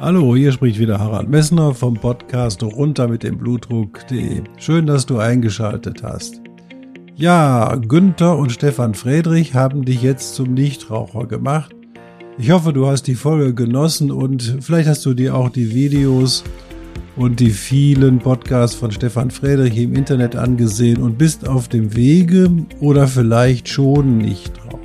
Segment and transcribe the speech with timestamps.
[0.00, 4.40] Hallo, hier spricht wieder Harald Messner vom Podcast runter mit dem Blutdruck.de.
[4.56, 6.40] Schön, dass du eingeschaltet hast.
[7.16, 11.76] Ja, Günther und Stefan Friedrich haben dich jetzt zum Nichtraucher gemacht.
[12.38, 16.44] Ich hoffe, du hast die Folge genossen und vielleicht hast du dir auch die Videos
[17.16, 22.50] und die vielen Podcasts von Stefan Friedrich im Internet angesehen und bist auf dem Wege
[22.80, 24.80] oder vielleicht schon Nichtraucher.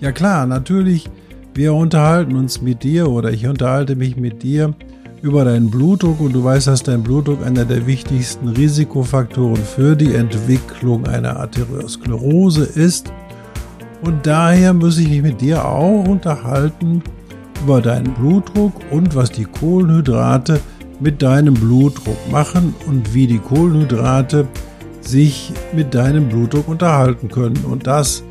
[0.00, 1.08] Ja klar, natürlich
[1.54, 4.74] wir unterhalten uns mit dir oder ich unterhalte mich mit dir
[5.22, 10.14] über deinen Blutdruck und du weißt, dass dein Blutdruck einer der wichtigsten Risikofaktoren für die
[10.14, 13.12] Entwicklung einer Arteriosklerose ist.
[14.02, 17.02] Und daher muss ich mich mit dir auch unterhalten
[17.62, 20.60] über deinen Blutdruck und was die Kohlenhydrate
[21.00, 24.46] mit deinem Blutdruck machen und wie die Kohlenhydrate
[25.00, 27.58] sich mit deinem Blutdruck unterhalten können.
[27.64, 28.22] Und das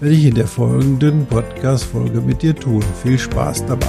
[0.00, 2.84] werde ich in der folgenden Podcast-Folge mit dir tun.
[3.02, 3.86] Viel Spaß dabei.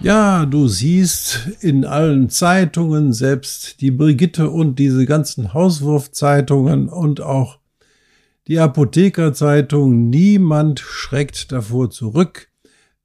[0.00, 7.58] Ja, du siehst in allen Zeitungen, selbst die Brigitte und diese ganzen Hauswurfzeitungen und auch
[8.46, 12.48] die Apothekerzeitung, niemand schreckt davor zurück,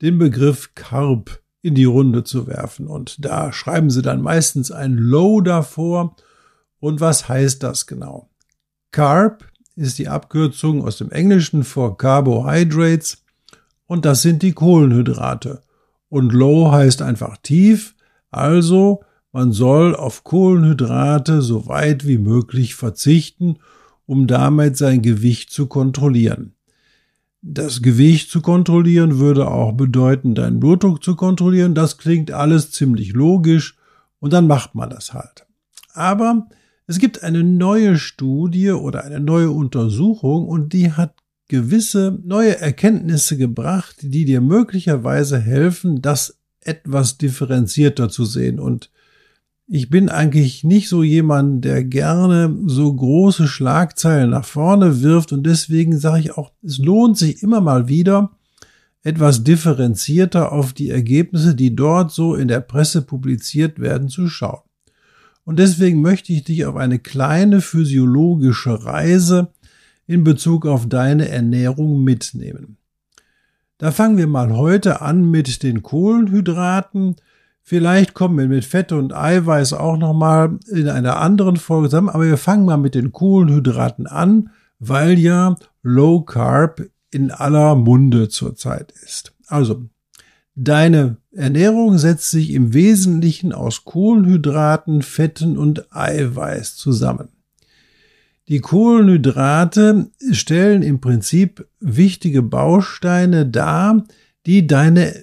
[0.01, 2.85] den Begriff Karb in die Runde zu werfen.
[2.85, 6.15] Und da schreiben sie dann meistens ein Low davor.
[6.79, 8.29] Und was heißt das genau?
[8.91, 13.23] Carb ist die Abkürzung aus dem Englischen für Carbohydrates
[13.87, 15.63] und das sind die Kohlenhydrate.
[16.09, 17.95] Und Low heißt einfach tief,
[18.29, 23.57] also man soll auf Kohlenhydrate so weit wie möglich verzichten,
[24.05, 26.53] um damit sein Gewicht zu kontrollieren.
[27.45, 31.75] Das Gewicht zu kontrollieren würde auch bedeuten, deinen Blutdruck zu kontrollieren.
[31.75, 33.77] Das klingt alles ziemlich logisch
[34.19, 35.45] und dann macht man das halt.
[35.93, 36.47] Aber
[36.87, 41.15] es gibt eine neue Studie oder eine neue Untersuchung und die hat
[41.49, 48.89] gewisse neue Erkenntnisse gebracht, die dir möglicherweise helfen, das etwas differenzierter zu sehen und
[49.67, 55.45] ich bin eigentlich nicht so jemand, der gerne so große Schlagzeilen nach vorne wirft und
[55.45, 58.31] deswegen sage ich auch, es lohnt sich immer mal wieder,
[59.03, 64.61] etwas differenzierter auf die Ergebnisse, die dort so in der Presse publiziert werden, zu schauen.
[65.45, 69.49] Und deswegen möchte ich dich auf eine kleine physiologische Reise
[70.07, 72.77] in Bezug auf deine Ernährung mitnehmen.
[73.77, 77.17] Da fangen wir mal heute an mit den Kohlenhydraten,
[77.65, 82.25] Vielleicht kommen wir mit Fette und Eiweiß auch nochmal in einer anderen Folge zusammen, aber
[82.25, 88.91] wir fangen mal mit den Kohlenhydraten an, weil ja Low Carb in aller Munde zurzeit
[89.03, 89.33] ist.
[89.47, 89.85] Also,
[90.55, 97.29] deine Ernährung setzt sich im Wesentlichen aus Kohlenhydraten, Fetten und Eiweiß zusammen.
[98.49, 104.03] Die Kohlenhydrate stellen im Prinzip wichtige Bausteine dar,
[104.45, 105.15] die deine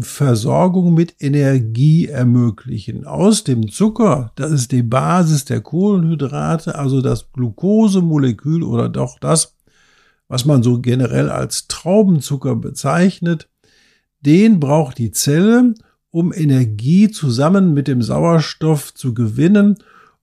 [0.00, 3.06] Versorgung mit Energie ermöglichen.
[3.06, 9.56] Aus dem Zucker, das ist die Basis der Kohlenhydrate, also das Glukosemolekül oder doch das,
[10.28, 13.48] was man so generell als Traubenzucker bezeichnet,
[14.20, 15.74] den braucht die Zelle,
[16.10, 19.76] um Energie zusammen mit dem Sauerstoff zu gewinnen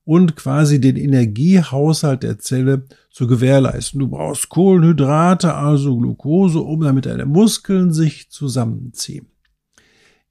[0.04, 4.00] und quasi den Energiehaushalt der Zelle zu gewährleisten.
[4.00, 9.31] Du brauchst Kohlenhydrate, also Glucose, um damit deine Muskeln sich zusammenziehen.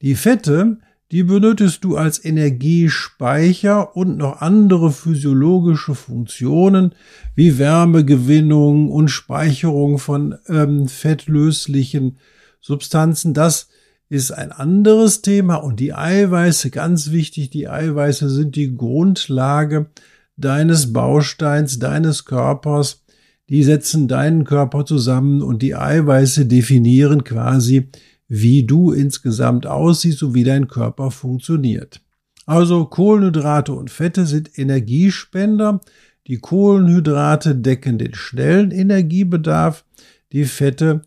[0.01, 0.78] Die Fette,
[1.12, 6.95] die benötigst du als Energiespeicher und noch andere physiologische Funktionen
[7.35, 12.17] wie Wärmegewinnung und Speicherung von ähm, fettlöslichen
[12.62, 13.34] Substanzen.
[13.34, 13.67] Das
[14.09, 19.92] ist ein anderes Thema und die Eiweiße, ganz wichtig, die Eiweiße sind die Grundlage
[20.36, 23.03] deines Bausteins, deines Körpers.
[23.50, 27.89] Die setzen deinen Körper zusammen und die Eiweiße definieren quasi
[28.33, 32.00] wie du insgesamt aussiehst und wie dein Körper funktioniert.
[32.45, 35.81] Also Kohlenhydrate und Fette sind Energiespender.
[36.28, 39.83] Die Kohlenhydrate decken den schnellen Energiebedarf,
[40.31, 41.01] die Fette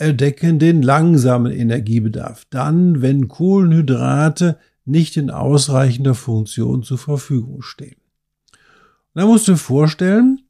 [0.00, 2.44] decken den langsamen Energiebedarf.
[2.50, 8.00] Dann, wenn Kohlenhydrate nicht in ausreichender Funktion zur Verfügung stehen.
[9.14, 10.40] Da musst du dir vorstellen,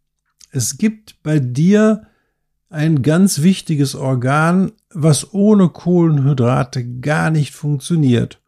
[0.53, 2.07] es gibt bei dir
[2.71, 8.41] ein ganz wichtiges Organ was ohne Kohlenhydrate gar nicht funktioniert.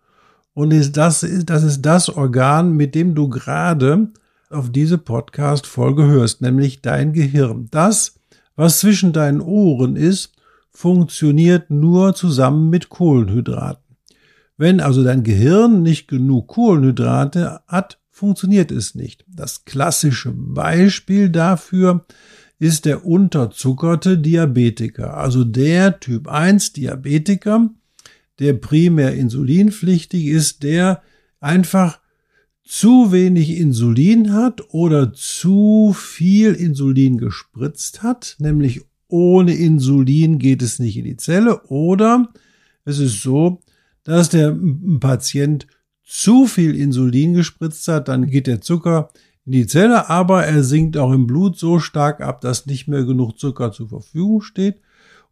[0.55, 4.09] Und ist das, das ist das Organ, mit dem du gerade
[4.51, 7.69] auf diese Podcast-Folge hörst, nämlich dein Gehirn.
[7.71, 8.15] Das,
[8.57, 10.33] was zwischen deinen Ohren ist,
[10.71, 13.97] funktioniert nur zusammen mit Kohlenhydraten.
[14.57, 19.25] Wenn also dein Gehirn nicht genug Kohlenhydrate hat, funktioniert es nicht.
[19.27, 22.05] Das klassische Beispiel dafür
[22.61, 27.71] ist der unterzuckerte Diabetiker, also der Typ 1 Diabetiker,
[28.39, 31.03] der primär insulinpflichtig ist, der
[31.41, 31.99] einfach
[32.63, 40.79] zu wenig Insulin hat oder zu viel Insulin gespritzt hat, nämlich ohne Insulin geht es
[40.79, 41.65] nicht in die Zelle.
[41.65, 42.29] Oder
[42.85, 43.61] es ist so,
[44.05, 44.57] dass der
[45.01, 45.67] Patient
[46.05, 49.11] zu viel Insulin gespritzt hat, dann geht der Zucker
[49.47, 53.05] in die Zelle, aber er sinkt auch im Blut so stark ab, dass nicht mehr
[53.05, 54.81] genug Zucker zur Verfügung steht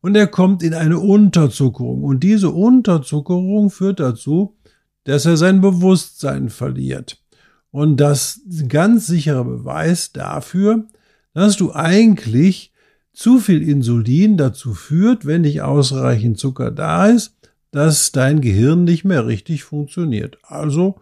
[0.00, 2.04] und er kommt in eine Unterzuckerung.
[2.04, 4.56] Und diese Unterzuckerung führt dazu,
[5.04, 7.22] dass er sein Bewusstsein verliert.
[7.70, 10.86] Und das ganz sicherer Beweis dafür,
[11.34, 12.72] dass du eigentlich
[13.12, 17.36] zu viel Insulin dazu führt, wenn nicht ausreichend Zucker da ist,
[17.70, 20.38] dass dein Gehirn nicht mehr richtig funktioniert.
[20.42, 21.00] Also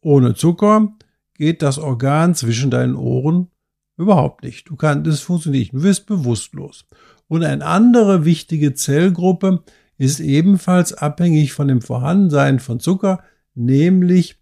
[0.00, 0.94] ohne Zucker
[1.34, 3.48] geht das Organ zwischen deinen Ohren
[3.96, 4.68] überhaupt nicht.
[4.68, 5.74] Du kannst, es funktioniert nicht.
[5.74, 6.86] Du wirst bewusstlos.
[7.28, 9.62] Und eine andere wichtige Zellgruppe
[9.98, 13.22] ist ebenfalls abhängig von dem Vorhandensein von Zucker,
[13.54, 14.36] nämlich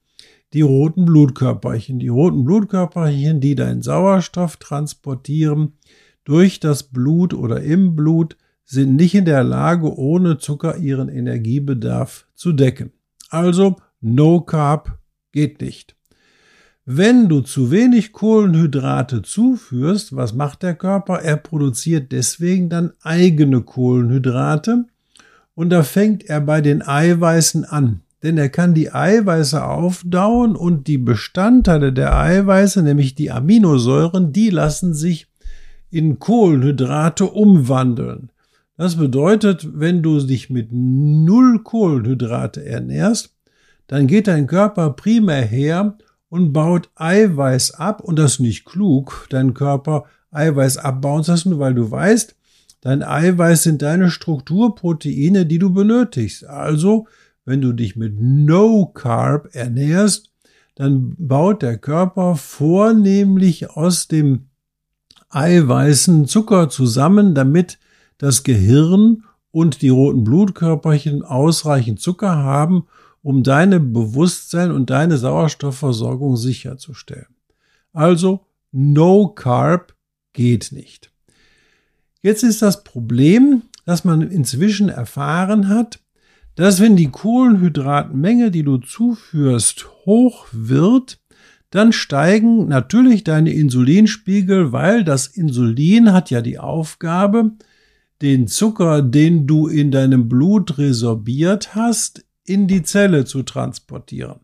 [0.52, 1.98] die roten Blutkörperchen.
[1.98, 5.74] Die roten Blutkörperchen, die deinen Sauerstoff transportieren
[6.24, 12.26] durch das Blut oder im Blut, sind nicht in der Lage, ohne Zucker ihren Energiebedarf
[12.34, 12.92] zu decken.
[13.28, 14.98] Also No Carb
[15.32, 15.96] geht nicht.
[16.84, 21.20] Wenn du zu wenig Kohlenhydrate zuführst, was macht der Körper?
[21.20, 24.86] Er produziert deswegen dann eigene Kohlenhydrate
[25.54, 28.00] und da fängt er bei den Eiweißen an.
[28.24, 34.50] Denn er kann die Eiweiße aufdauen und die Bestandteile der Eiweiße, nämlich die Aminosäuren, die
[34.50, 35.28] lassen sich
[35.90, 38.30] in Kohlenhydrate umwandeln.
[38.76, 43.36] Das bedeutet, wenn du dich mit null Kohlenhydrate ernährst,
[43.86, 45.96] dann geht dein Körper primär her
[46.32, 51.58] und baut Eiweiß ab und das ist nicht klug, deinen Körper Eiweiß abbauen zu lassen,
[51.58, 52.34] weil du weißt,
[52.80, 56.46] dein Eiweiß sind deine Strukturproteine, die du benötigst.
[56.46, 57.06] Also,
[57.44, 60.32] wenn du dich mit No Carb ernährst,
[60.74, 64.46] dann baut der Körper vornehmlich aus dem
[65.28, 67.78] Eiweißen Zucker zusammen, damit
[68.16, 72.86] das Gehirn und die roten Blutkörperchen ausreichend Zucker haben
[73.22, 77.34] um deine Bewusstsein und deine Sauerstoffversorgung sicherzustellen.
[77.92, 79.94] Also No Carb
[80.32, 81.12] geht nicht.
[82.22, 86.00] Jetzt ist das Problem, dass man inzwischen erfahren hat,
[86.54, 91.18] dass wenn die Kohlenhydratmenge, die du zuführst, hoch wird,
[91.70, 97.52] dann steigen natürlich deine Insulinspiegel, weil das Insulin hat ja die Aufgabe,
[98.20, 104.40] den Zucker, den du in deinem Blut resorbiert hast, in die Zelle zu transportieren.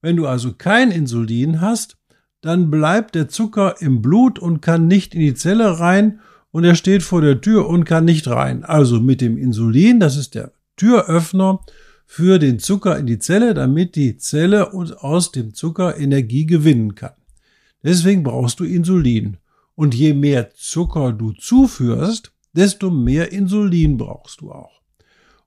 [0.00, 1.96] Wenn du also kein Insulin hast,
[2.40, 6.74] dann bleibt der Zucker im Blut und kann nicht in die Zelle rein und er
[6.74, 8.64] steht vor der Tür und kann nicht rein.
[8.64, 11.60] Also mit dem Insulin, das ist der Türöffner
[12.04, 17.14] für den Zucker in die Zelle, damit die Zelle aus dem Zucker Energie gewinnen kann.
[17.82, 19.38] Deswegen brauchst du Insulin.
[19.74, 24.81] Und je mehr Zucker du zuführst, desto mehr Insulin brauchst du auch.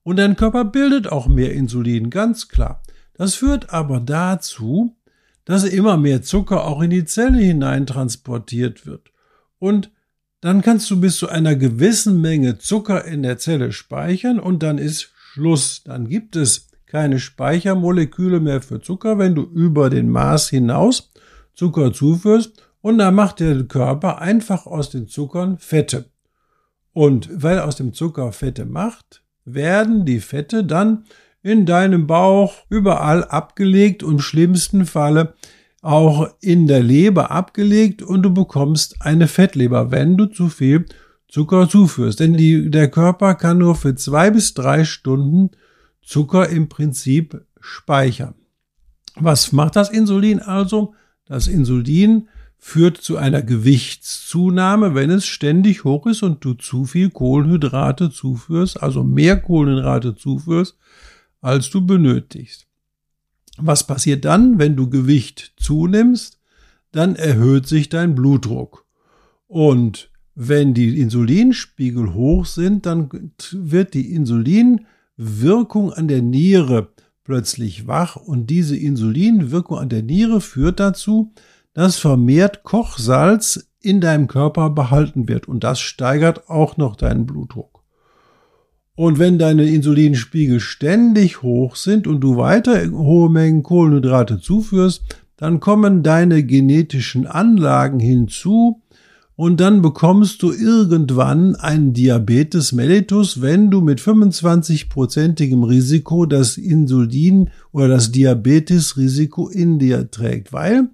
[0.05, 2.83] Und dein Körper bildet auch mehr Insulin, ganz klar.
[3.15, 4.95] Das führt aber dazu,
[5.45, 9.11] dass immer mehr Zucker auch in die Zelle hinein transportiert wird.
[9.57, 9.89] Und
[10.41, 14.77] dann kannst du bis zu einer gewissen Menge Zucker in der Zelle speichern und dann
[14.77, 15.81] ist Schluss.
[15.83, 21.11] Dann gibt es keine Speichermoleküle mehr für Zucker, wenn du über den Maß hinaus
[21.55, 26.11] Zucker zuführst und dann macht der Körper einfach aus den Zuckern Fette.
[26.93, 31.05] Und weil aus dem Zucker Fette macht, werden die Fette dann
[31.41, 35.35] in deinem Bauch überall abgelegt und im schlimmsten Falle
[35.81, 40.85] auch in der Leber abgelegt und du bekommst eine Fettleber, wenn du zu viel
[41.27, 42.19] Zucker zuführst.
[42.19, 45.51] Denn die, der Körper kann nur für zwei bis drei Stunden
[46.01, 48.33] Zucker im Prinzip speichern.
[49.15, 50.95] Was macht das Insulin also?
[51.27, 52.29] Das Insulin
[52.67, 58.81] führt zu einer Gewichtszunahme, wenn es ständig hoch ist und du zu viel Kohlenhydrate zuführst,
[58.81, 60.75] also mehr Kohlenhydrate zuführst,
[61.41, 62.65] als du benötigst.
[63.59, 66.39] Was passiert dann, wenn du Gewicht zunimmst?
[66.91, 68.85] Dann erhöht sich dein Blutdruck.
[69.47, 73.11] Und wenn die Insulinspiegel hoch sind, dann
[73.51, 76.89] wird die Insulinwirkung an der Niere
[77.23, 81.31] plötzlich wach und diese Insulinwirkung an der Niere führt dazu,
[81.75, 87.83] dass vermehrt Kochsalz in deinem Körper behalten wird und das steigert auch noch deinen Blutdruck.
[88.95, 95.03] Und wenn deine Insulinspiegel ständig hoch sind und du weiter hohe Mengen Kohlenhydrate zuführst,
[95.35, 98.81] dann kommen deine genetischen Anlagen hinzu
[99.35, 107.49] und dann bekommst du irgendwann einen Diabetes mellitus, wenn du mit 25-prozentigem Risiko das Insulin
[107.73, 110.87] oder das Diabetesrisiko in dir trägt, weil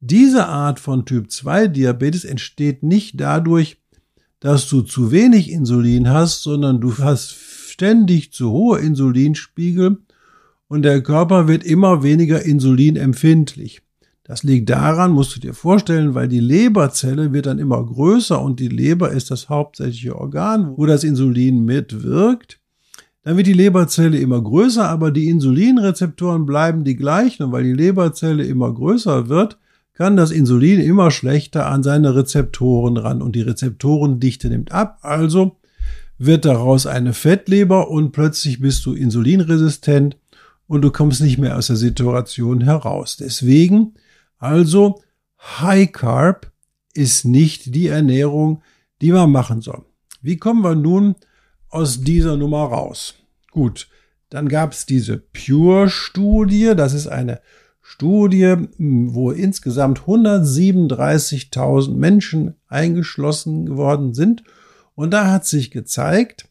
[0.00, 3.78] diese Art von Typ 2 Diabetes entsteht nicht dadurch,
[4.40, 9.98] dass du zu wenig Insulin hast, sondern du hast ständig zu hohe Insulinspiegel
[10.68, 13.82] und der Körper wird immer weniger insulinempfindlich.
[14.22, 18.60] Das liegt daran, musst du dir vorstellen, weil die Leberzelle wird dann immer größer und
[18.60, 22.60] die Leber ist das hauptsächliche Organ, wo das Insulin mitwirkt.
[23.22, 27.72] Dann wird die Leberzelle immer größer, aber die Insulinrezeptoren bleiben die gleichen und weil die
[27.72, 29.58] Leberzelle immer größer wird,
[29.98, 35.56] kann das Insulin immer schlechter an seine Rezeptoren ran und die Rezeptorendichte nimmt ab, also
[36.18, 40.16] wird daraus eine Fettleber und plötzlich bist du insulinresistent
[40.68, 43.16] und du kommst nicht mehr aus der Situation heraus.
[43.16, 43.94] Deswegen
[44.38, 45.02] also
[45.40, 46.52] High Carb
[46.94, 48.62] ist nicht die Ernährung,
[49.02, 49.84] die man machen soll.
[50.22, 51.16] Wie kommen wir nun
[51.70, 53.14] aus dieser Nummer raus?
[53.50, 53.88] Gut,
[54.30, 57.40] dann gab es diese Pure-Studie, das ist eine
[57.90, 64.44] Studie, wo insgesamt 137.000 Menschen eingeschlossen geworden sind.
[64.94, 66.50] Und da hat sich gezeigt,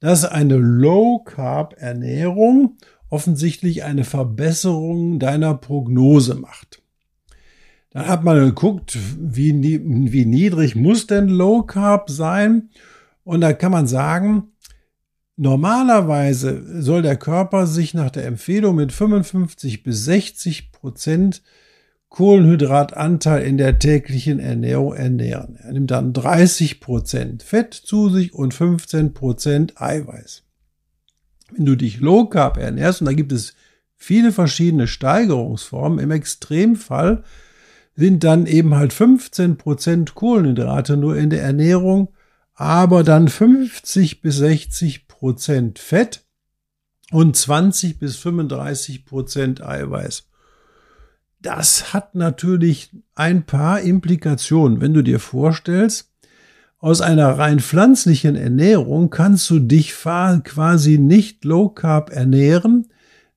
[0.00, 2.78] dass eine Low-Carb-Ernährung
[3.10, 6.82] offensichtlich eine Verbesserung deiner Prognose macht.
[7.90, 12.70] Dann hat man geguckt, wie, wie niedrig muss denn Low Carb sein?
[13.22, 14.48] Und da kann man sagen,
[15.36, 21.42] Normalerweise soll der Körper sich nach der Empfehlung mit 55 bis 60 Prozent
[22.10, 25.56] Kohlenhydratanteil in der täglichen Ernährung ernähren.
[25.56, 30.42] Er nimmt dann 30 Prozent Fett zu sich und 15 Prozent Eiweiß.
[31.52, 33.54] Wenn du dich Low Carb ernährst, und da gibt es
[33.96, 37.24] viele verschiedene Steigerungsformen, im Extremfall
[37.94, 42.08] sind dann eben halt 15 Prozent Kohlenhydrate nur in der Ernährung,
[42.54, 46.24] aber dann 50 bis 60 Prozent Fett
[47.12, 50.26] und 20 bis 35 Prozent Eiweiß.
[51.40, 54.80] Das hat natürlich ein paar Implikationen.
[54.80, 56.10] Wenn du dir vorstellst,
[56.80, 62.88] aus einer rein pflanzlichen Ernährung kannst du dich quasi nicht low carb ernähren,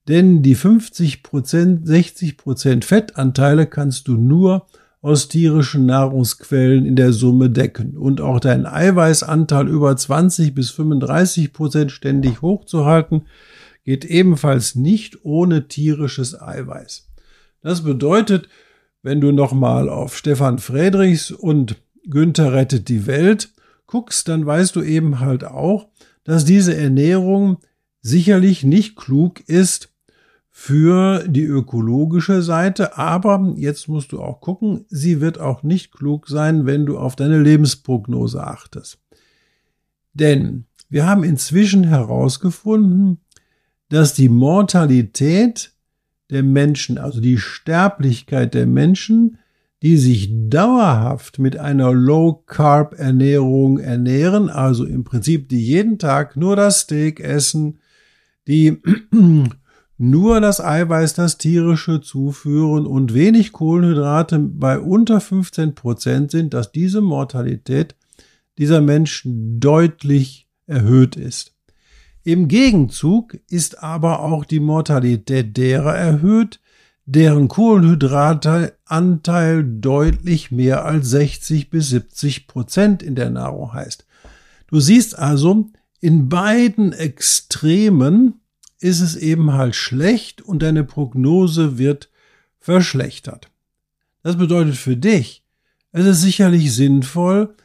[0.08, 4.66] denn die 50 Prozent, 60 Prozent Fettanteile kannst du nur
[5.06, 11.54] aus tierischen Nahrungsquellen in der Summe decken und auch deinen Eiweißanteil über 20 bis 35
[11.54, 13.28] Prozent ständig hochzuhalten,
[13.84, 17.08] geht ebenfalls nicht ohne tierisches Eiweiß.
[17.62, 18.50] Das bedeutet,
[19.04, 21.76] wenn du nochmal auf Stefan Friedrichs und
[22.10, 23.50] Günther rettet die Welt
[23.86, 25.88] guckst, dann weißt du eben halt auch,
[26.24, 27.60] dass diese Ernährung
[28.02, 29.90] sicherlich nicht klug ist,
[30.58, 36.30] für die ökologische Seite, aber jetzt musst du auch gucken, sie wird auch nicht klug
[36.30, 39.00] sein, wenn du auf deine Lebensprognose achtest.
[40.14, 43.20] Denn wir haben inzwischen herausgefunden,
[43.90, 45.74] dass die Mortalität
[46.30, 49.38] der Menschen, also die Sterblichkeit der Menschen,
[49.84, 56.80] die sich dauerhaft mit einer Low-Carb-Ernährung ernähren, also im Prinzip die jeden Tag nur das
[56.80, 57.80] Steak essen,
[58.48, 58.82] die
[59.98, 66.72] nur das Eiweiß, das tierische zuführen und wenig Kohlenhydrate bei unter 15 Prozent sind, dass
[66.72, 67.96] diese Mortalität
[68.58, 71.54] dieser Menschen deutlich erhöht ist.
[72.24, 76.60] Im Gegenzug ist aber auch die Mortalität derer erhöht,
[77.06, 84.06] deren Kohlenhydrateanteil deutlich mehr als 60 bis 70 Prozent in der Nahrung heißt.
[84.68, 85.68] Du siehst also,
[86.00, 88.42] in beiden Extremen
[88.80, 92.10] ist es eben halt schlecht und deine Prognose wird
[92.60, 93.50] verschlechtert.
[94.24, 95.44] Das bedeutet für dich,
[95.92, 97.56] es ist sicherlich sinnvoll,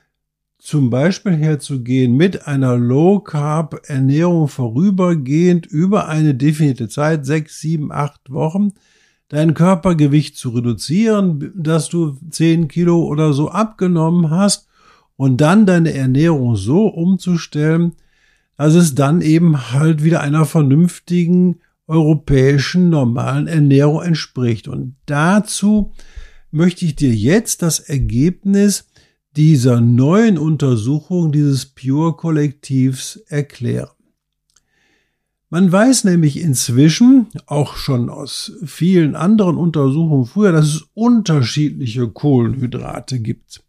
[0.59, 8.73] zum Beispiel herzugehen mit einer Low-Carb-Ernährung vorübergehend über eine definierte Zeit, sechs, sieben, acht Wochen,
[9.29, 14.69] dein Körpergewicht zu reduzieren, dass du zehn Kilo oder so abgenommen hast
[15.17, 17.95] und dann deine Ernährung so umzustellen,
[18.61, 24.69] dass es dann eben halt wieder einer vernünftigen europäischen normalen Ernährung entspricht.
[24.69, 25.95] Und dazu
[26.50, 28.87] möchte ich dir jetzt das Ergebnis
[29.35, 33.88] dieser neuen Untersuchung dieses Pure-Kollektivs erklären.
[35.49, 43.21] Man weiß nämlich inzwischen, auch schon aus vielen anderen Untersuchungen früher, dass es unterschiedliche Kohlenhydrate
[43.21, 43.62] gibt.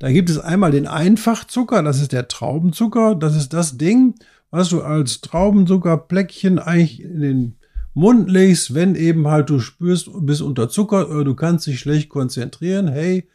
[0.00, 4.14] Da gibt es einmal den Einfachzucker, das ist der Traubenzucker, das ist das Ding,
[4.50, 7.56] was du als Traubenzuckerpläckchen eigentlich in den
[7.92, 11.80] Mund legst, wenn eben halt du spürst, du bist unter Zucker oder du kannst dich
[11.80, 12.88] schlecht konzentrieren.
[12.88, 13.28] Hey,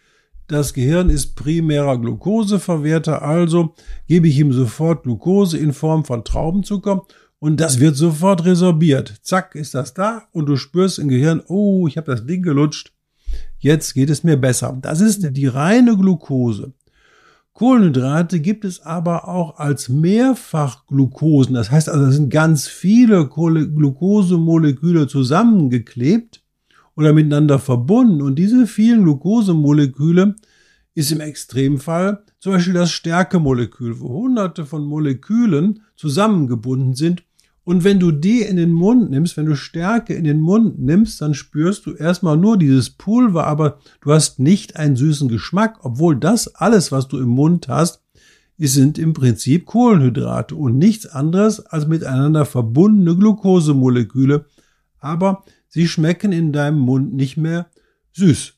[0.48, 3.76] das Gehirn ist primärer Glukoseverwerter, also
[4.08, 7.06] gebe ich ihm sofort Glukose in Form von Traubenzucker
[7.38, 9.20] und das wird sofort resorbiert.
[9.22, 12.95] Zack, ist das da und du spürst im Gehirn, oh, ich habe das Ding gelutscht.
[13.60, 14.78] Jetzt geht es mir besser.
[14.82, 16.74] Das ist die reine Glucose.
[17.54, 21.56] Kohlenhydrate gibt es aber auch als Mehrfachglukosen.
[21.56, 26.44] Das heißt also, da sind ganz viele Glukosemoleküle zusammengeklebt
[26.98, 28.22] oder miteinander verbunden.
[28.22, 30.36] Und diese vielen Glukosemoleküle
[30.96, 37.24] ist im Extremfall zum Beispiel das Stärkemolekül, wo hunderte von Molekülen zusammengebunden sind
[37.66, 41.20] und wenn du die in den Mund nimmst, wenn du Stärke in den Mund nimmst,
[41.20, 46.16] dann spürst du erstmal nur dieses Pulver, aber du hast nicht einen süßen Geschmack, obwohl
[46.16, 48.04] das alles, was du im Mund hast,
[48.60, 54.46] sind im Prinzip Kohlenhydrate und nichts anderes als miteinander verbundene Glukosemoleküle,
[55.00, 57.72] aber sie schmecken in deinem Mund nicht mehr
[58.14, 58.54] süß.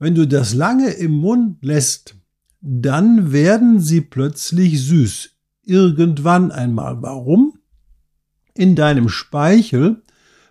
[0.00, 2.16] Wenn du das lange im Mund lässt,
[2.60, 5.30] dann werden sie plötzlich süß.
[5.62, 7.00] Irgendwann einmal.
[7.02, 7.54] Warum?
[8.54, 10.02] In deinem Speichel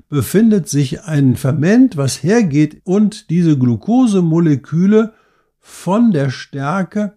[0.10, 5.14] befindet sich ein Ferment, was hergeht und diese Glukosemoleküle
[5.60, 7.14] von der Stärke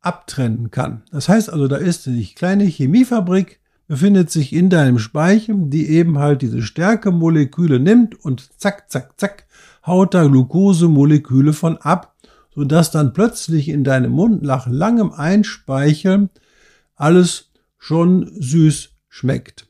[0.00, 1.02] abtrennen kann.
[1.10, 6.18] Das heißt also, da ist eine kleine Chemiefabrik, befindet sich in deinem Speichel, die eben
[6.18, 9.46] halt diese Stärkemoleküle nimmt und zack, zack, zack,
[9.86, 12.14] haut da Glukosemoleküle von ab,
[12.54, 16.30] sodass dann plötzlich in deinem Mund nach langem Einspeicheln
[16.94, 19.66] alles schon süß schmeckt.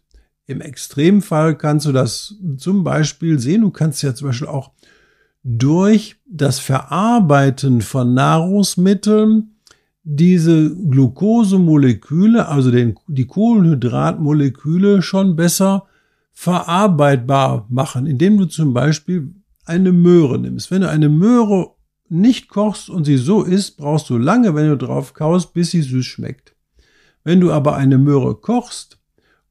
[0.47, 3.63] Im Extremfall kannst du das zum Beispiel sehen.
[3.63, 4.73] Du kannst ja zum Beispiel auch
[5.43, 9.55] durch das Verarbeiten von Nahrungsmitteln
[10.03, 15.87] diese Glukosemoleküle, also den, die Kohlenhydratmoleküle schon besser
[16.35, 20.71] verarbeitbar machen, indem du zum Beispiel eine Möhre nimmst.
[20.71, 21.75] Wenn du eine Möhre
[22.11, 25.81] nicht kochst und sie so isst, brauchst du lange, wenn du drauf kaust, bis sie
[25.81, 26.55] süß schmeckt.
[27.23, 28.99] Wenn du aber eine Möhre kochst,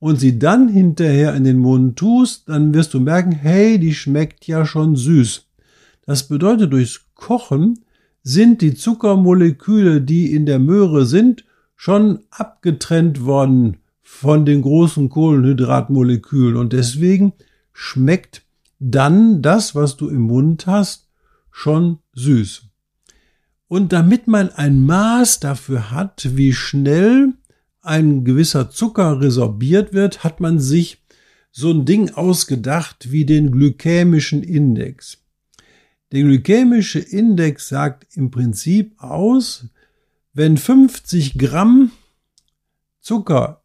[0.03, 4.45] und sie dann hinterher in den Mund tust, dann wirst du merken, hey, die schmeckt
[4.47, 5.45] ja schon süß.
[6.05, 7.79] Das bedeutet, durchs Kochen
[8.21, 11.45] sind die Zuckermoleküle, die in der Möhre sind,
[11.77, 17.31] schon abgetrennt worden von den großen Kohlenhydratmolekülen und deswegen
[17.71, 18.41] schmeckt
[18.79, 21.07] dann das, was du im Mund hast,
[21.49, 22.63] schon süß.
[23.69, 27.35] Und damit man ein Maß dafür hat, wie schnell
[27.84, 31.04] ein gewisser Zucker resorbiert wird, hat man sich
[31.52, 35.19] so ein Ding ausgedacht wie den glykämischen Index.
[36.12, 39.65] Der glykämische Index sagt im Prinzip aus,
[40.34, 41.91] wenn 50 Gramm
[43.02, 43.63] Zucker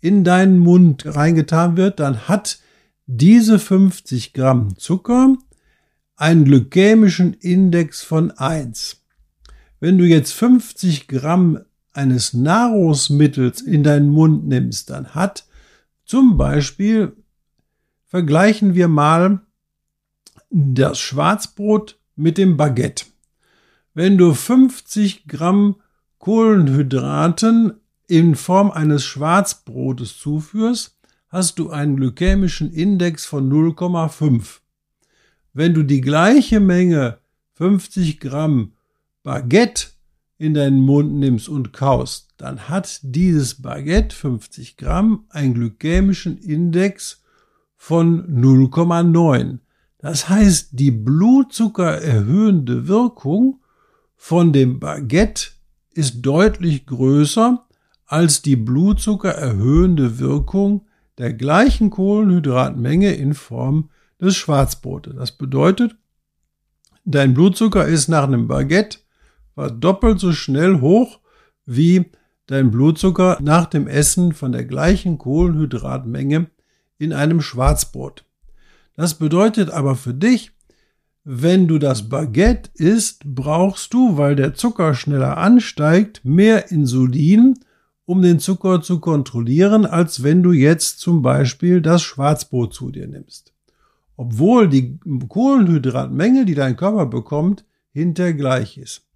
[0.00, 2.60] in deinen Mund reingetan wird, dann hat
[3.06, 5.36] diese 50 Gramm Zucker
[6.16, 9.02] einen glykämischen Index von 1.
[9.80, 11.60] Wenn du jetzt 50 Gramm
[11.92, 15.46] eines Nahrungsmittels in deinen Mund nimmst, dann hat
[16.04, 17.16] zum Beispiel,
[18.06, 19.40] vergleichen wir mal
[20.50, 23.06] das Schwarzbrot mit dem Baguette.
[23.94, 25.76] Wenn du 50 Gramm
[26.18, 30.98] Kohlenhydraten in Form eines Schwarzbrotes zuführst,
[31.28, 34.60] hast du einen glykämischen Index von 0,5.
[35.52, 37.18] Wenn du die gleiche Menge
[37.54, 38.72] 50 Gramm
[39.22, 39.88] Baguette
[40.40, 47.22] in deinen Mund nimmst und kaust, dann hat dieses Baguette 50 Gramm einen glykämischen Index
[47.76, 49.58] von 0,9.
[49.98, 53.60] Das heißt, die blutzuckererhöhende Wirkung
[54.16, 55.50] von dem Baguette
[55.92, 57.66] ist deutlich größer
[58.06, 60.86] als die blutzuckererhöhende Wirkung
[61.18, 65.14] der gleichen Kohlenhydratmenge in Form des Schwarzbrotes.
[65.16, 65.96] Das bedeutet,
[67.04, 69.00] dein Blutzucker ist nach einem Baguette
[69.54, 71.20] war doppelt so schnell hoch
[71.66, 72.06] wie
[72.46, 76.50] dein Blutzucker nach dem Essen von der gleichen Kohlenhydratmenge
[76.98, 78.24] in einem Schwarzbrot.
[78.96, 80.52] Das bedeutet aber für dich,
[81.24, 87.60] wenn du das Baguette isst, brauchst du, weil der Zucker schneller ansteigt, mehr Insulin,
[88.04, 93.06] um den Zucker zu kontrollieren, als wenn du jetzt zum Beispiel das Schwarzbrot zu dir
[93.06, 93.52] nimmst.
[94.16, 99.06] Obwohl die Kohlenhydratmenge, die dein Körper bekommt, hintergleich ist.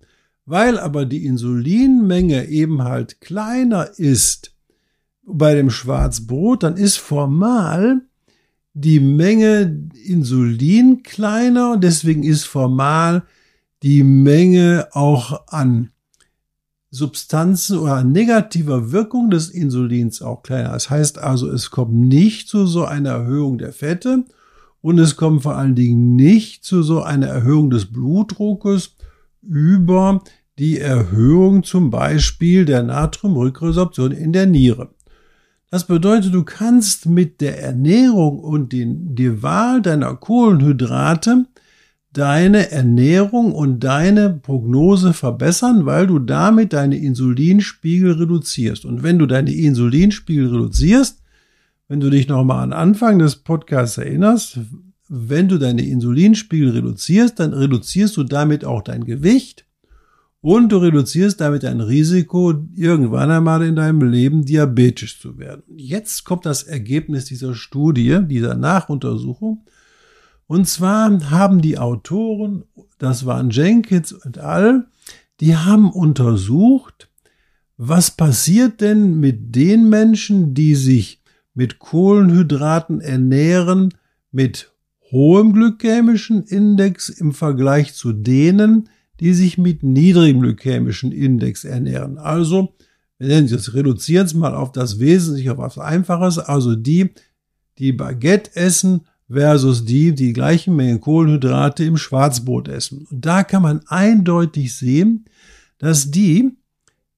[0.47, 4.55] Weil aber die Insulinmenge eben halt kleiner ist
[5.23, 8.03] bei dem Schwarzbrot, dann ist formal
[8.75, 13.23] die Menge Insulin kleiner und deswegen ist formal
[13.83, 15.91] die Menge auch an
[16.91, 20.73] Substanzen oder negativer Wirkung des Insulins auch kleiner.
[20.73, 24.25] Das heißt also, es kommt nicht zu so einer Erhöhung der Fette
[24.81, 28.97] und es kommt vor allen Dingen nicht zu so einer Erhöhung des Blutdruckes
[29.47, 30.23] über
[30.59, 34.91] die Erhöhung zum Beispiel der Natriumrückresorption in der Niere.
[35.71, 41.47] Das bedeutet, du kannst mit der Ernährung und den, die Wahl deiner Kohlenhydrate
[42.15, 48.85] deine Ernährung und deine Prognose verbessern, weil du damit deine Insulinspiegel reduzierst.
[48.85, 51.21] Und wenn du deine Insulinspiegel reduzierst,
[51.89, 54.61] wenn du dich nochmal an Anfang des Podcasts erinnerst,
[55.09, 59.67] wenn du deine Insulinspiegel reduzierst, dann reduzierst du damit auch dein Gewicht
[60.41, 65.63] und du reduzierst damit dein Risiko, irgendwann einmal in deinem Leben diabetisch zu werden.
[65.75, 69.65] Jetzt kommt das Ergebnis dieser Studie, dieser Nachuntersuchung.
[70.47, 72.65] Und zwar haben die Autoren,
[72.99, 74.87] das waren Jenkins und all,
[75.41, 77.09] die haben untersucht,
[77.79, 81.23] was passiert denn mit den Menschen, die sich
[81.55, 83.95] mit Kohlenhydraten ernähren,
[84.31, 84.74] mit
[85.15, 88.89] hohem glykämischen Index im Vergleich zu denen,
[89.21, 92.19] die sich mit niedrigem glykämischen Index ernähren.
[92.19, 92.75] Also,
[93.19, 97.11] wir nennen es, reduzieren es mal auf das Wesentliche, auf was Einfaches, also die,
[97.79, 103.07] die Baguette essen versus die, die gleichen Mengen Kohlenhydrate im Schwarzbrot essen.
[103.09, 105.27] Und da kann man eindeutig sehen,
[105.79, 106.57] dass die,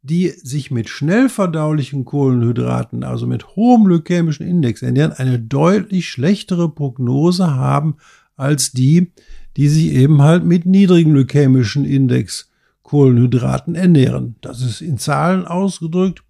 [0.07, 6.69] die sich mit schnell verdaulichen Kohlenhydraten, also mit hohem glykämischen Index ernähren, eine deutlich schlechtere
[6.69, 7.97] Prognose haben
[8.37, 9.11] als die,
[9.57, 12.51] die sich eben halt mit niedrigem glykämischen Index
[12.85, 14.37] Kohlenhydraten ernähren.
[14.43, 16.23] Das ist in Zahlen ausgedrückt.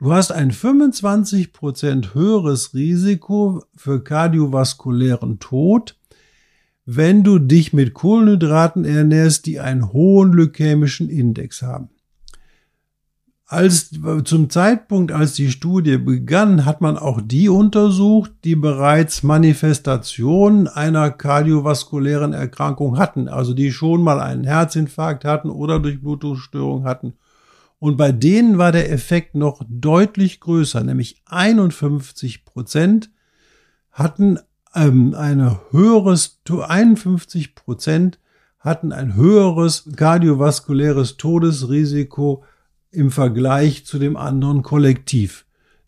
[0.00, 5.96] Du hast ein 25% höheres Risiko für kardiovaskulären Tod,
[6.84, 11.90] wenn du dich mit Kohlenhydraten ernährst, die einen hohen glykämischen Index haben.
[13.46, 13.90] Als,
[14.24, 21.10] zum Zeitpunkt, als die Studie begann, hat man auch die untersucht, die bereits Manifestationen einer
[21.10, 27.14] kardiovaskulären Erkrankung hatten, also die schon mal einen Herzinfarkt hatten oder Durchblutungsstörung hatten.
[27.78, 33.10] Und bei denen war der Effekt noch deutlich größer, nämlich 51 Prozent
[33.92, 34.38] hatten
[34.74, 38.18] ähm, ein höheres, 51 Prozent
[38.58, 42.42] hatten ein höheres kardiovaskuläres Todesrisiko
[42.94, 45.44] im Vergleich zu dem anderen Kollektiv,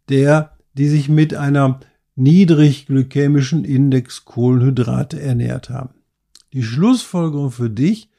[0.08, 1.80] der, die sich mit einer
[2.14, 5.94] niedrig glykämischen Index Kohlenhydrate ernährt haben.
[6.52, 8.10] Die Schlussfolgerung für dich,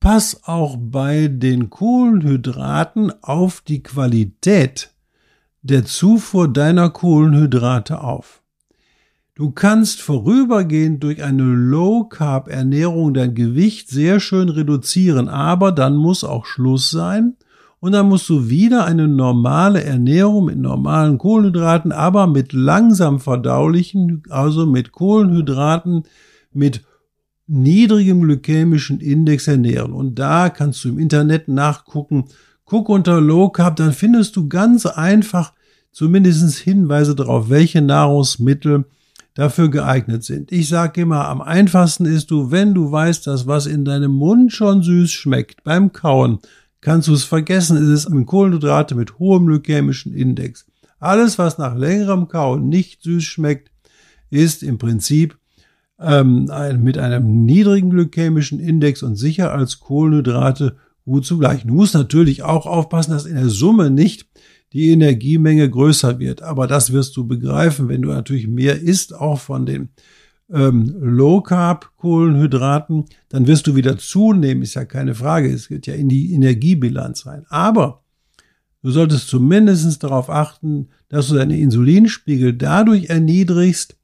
[0.00, 4.90] pass auch bei den Kohlenhydraten auf die Qualität
[5.62, 8.42] der Zufuhr deiner Kohlenhydrate auf.
[9.34, 16.46] Du kannst vorübergehend durch eine Low-Carb-Ernährung dein Gewicht sehr schön reduzieren, aber dann muss auch
[16.46, 17.36] Schluss sein
[17.84, 24.22] und dann musst du wieder eine normale Ernährung mit normalen Kohlenhydraten, aber mit langsam verdaulichen,
[24.30, 26.04] also mit Kohlenhydraten,
[26.54, 26.80] mit
[27.46, 29.92] niedrigem glykämischen Index ernähren.
[29.92, 32.24] Und da kannst du im Internet nachgucken.
[32.64, 35.52] Guck unter Low Carb, dann findest du ganz einfach
[35.92, 38.86] zumindest Hinweise darauf, welche Nahrungsmittel
[39.34, 40.50] dafür geeignet sind.
[40.52, 44.54] Ich sage immer, am einfachsten ist du, wenn du weißt, dass was in deinem Mund
[44.54, 46.38] schon süß schmeckt beim Kauen,
[46.84, 50.66] kannst du es vergessen, ist es mit Kohlenhydrate mit hohem glykämischen Index.
[51.00, 53.70] Alles, was nach längerem Kauen nicht süß schmeckt,
[54.28, 55.38] ist im Prinzip
[55.98, 56.50] ähm,
[56.82, 61.62] mit einem niedrigen glykämischen Index und sicher als Kohlenhydrate gut zugleich.
[61.64, 64.28] Du musst natürlich auch aufpassen, dass in der Summe nicht
[64.74, 66.42] die Energiemenge größer wird.
[66.42, 69.88] Aber das wirst du begreifen, wenn du natürlich mehr isst, auch von den
[70.54, 75.52] ähm, Low Carb Kohlenhydraten, dann wirst du wieder zunehmen, ist ja keine Frage.
[75.52, 77.44] Es geht ja in die Energiebilanz rein.
[77.48, 78.04] Aber
[78.82, 83.96] du solltest zumindest darauf achten, dass du deine Insulinspiegel dadurch erniedrigst,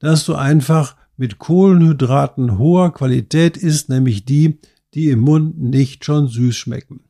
[0.00, 4.58] dass du einfach mit Kohlenhydraten hoher Qualität isst, nämlich die,
[4.92, 7.05] die im Mund nicht schon süß schmecken.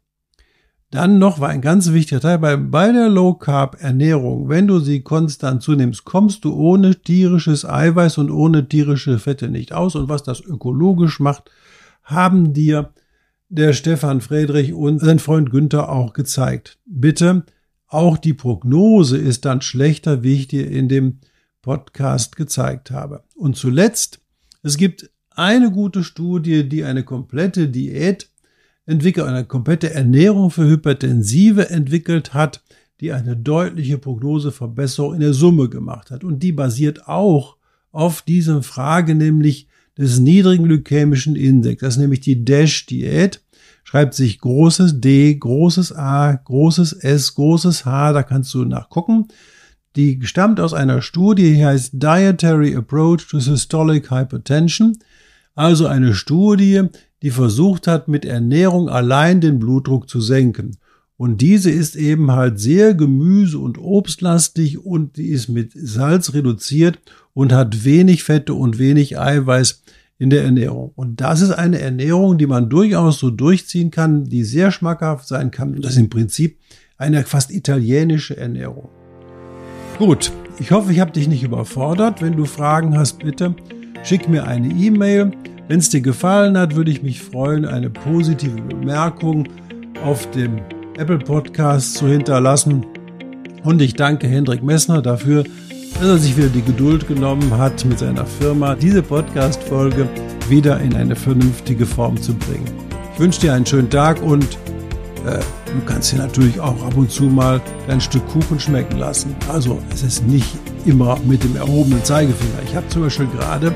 [0.96, 4.48] Dann noch war ein ganz wichtiger Teil bei, bei der Low Carb Ernährung.
[4.48, 9.74] Wenn du sie konstant zunimmst, kommst du ohne tierisches Eiweiß und ohne tierische Fette nicht
[9.74, 9.94] aus.
[9.94, 11.50] Und was das ökologisch macht,
[12.02, 12.94] haben dir
[13.50, 16.78] der Stefan Friedrich und sein Freund Günther auch gezeigt.
[16.86, 17.44] Bitte,
[17.88, 21.18] auch die Prognose ist dann schlechter, wie ich dir in dem
[21.60, 23.22] Podcast gezeigt habe.
[23.34, 24.20] Und zuletzt,
[24.62, 28.30] es gibt eine gute Studie, die eine komplette Diät
[28.86, 32.62] entwickelt, eine komplette Ernährung für Hypertensive entwickelt hat,
[33.00, 36.24] die eine deutliche Prognoseverbesserung in der Summe gemacht hat.
[36.24, 37.56] Und die basiert auch
[37.92, 39.68] auf diesem Frage, nämlich
[39.98, 41.80] des niedrigen glykämischen Index.
[41.80, 43.42] Das ist nämlich die DASH-Diät.
[43.84, 49.28] Schreibt sich großes D, großes A, großes S, großes H, da kannst du nachgucken.
[49.94, 54.98] Die stammt aus einer Studie, die heißt Dietary Approach to Systolic Hypertension.
[55.54, 56.82] Also eine Studie,
[57.22, 60.76] die versucht hat, mit Ernährung allein den Blutdruck zu senken.
[61.16, 66.98] Und diese ist eben halt sehr gemüse- und obstlastig und die ist mit Salz reduziert
[67.32, 69.82] und hat wenig Fette und wenig Eiweiß
[70.18, 70.92] in der Ernährung.
[70.94, 75.50] Und das ist eine Ernährung, die man durchaus so durchziehen kann, die sehr schmackhaft sein
[75.50, 75.74] kann.
[75.74, 76.58] Und das ist im Prinzip
[76.98, 78.88] eine fast italienische Ernährung.
[79.98, 82.20] Gut, ich hoffe, ich habe dich nicht überfordert.
[82.20, 83.54] Wenn du Fragen hast, bitte
[84.04, 85.32] schick mir eine E-Mail.
[85.68, 89.48] Wenn es dir gefallen hat, würde ich mich freuen, eine positive Bemerkung
[90.04, 90.60] auf dem
[90.96, 92.86] Apple Podcast zu hinterlassen.
[93.64, 95.42] Und ich danke Hendrik Messner dafür,
[95.94, 100.08] dass er sich wieder die Geduld genommen hat, mit seiner Firma diese Podcast-Folge
[100.48, 102.70] wieder in eine vernünftige Form zu bringen.
[103.14, 104.44] Ich wünsche dir einen schönen Tag und
[105.26, 109.34] äh, du kannst dir natürlich auch ab und zu mal ein Stück Kuchen schmecken lassen.
[109.48, 112.62] Also es ist nicht immer mit dem erhobenen Zeigefinger.
[112.64, 113.74] Ich habe zum Beispiel gerade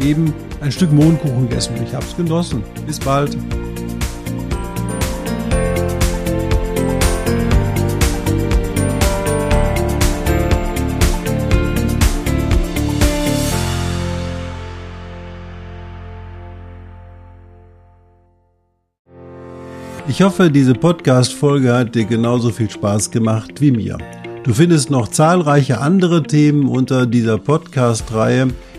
[0.00, 2.62] eben ein Stück Mohnkuchen gegessen und ich habe es genossen.
[2.86, 3.36] Bis bald.
[20.08, 23.98] Ich hoffe, diese Podcast-Folge hat dir genauso viel Spaß gemacht wie mir.
[24.44, 28.48] Du findest noch zahlreiche andere Themen unter dieser Podcast-Reihe,